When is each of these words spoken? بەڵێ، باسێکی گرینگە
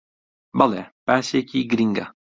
بەڵێ، 0.57 0.83
باسێکی 1.05 1.61
گرینگە 1.71 2.05